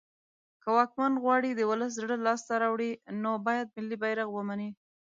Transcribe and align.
که 0.61 0.69
واکمن 0.75 1.13
غواړی 1.23 1.51
د 1.55 1.61
ولس 1.69 1.91
زړه 1.99 2.15
لاس 2.25 2.41
ته 2.47 2.53
راوړی 2.63 2.91
نو 3.23 3.31
باید 3.47 3.67
ملی 3.75 3.97
بیرغ 4.01 4.29
ومنی 4.33 4.69